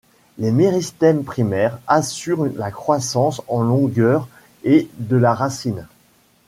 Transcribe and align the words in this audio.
Les 0.39 0.49
méristèmes 0.49 1.23
primaires 1.23 1.77
assurent 1.85 2.47
la 2.55 2.71
croissance 2.71 3.39
en 3.47 3.61
longueur 3.61 4.27
et 4.63 4.89
de 4.97 5.15
la 5.15 5.35
racine. 5.35 5.85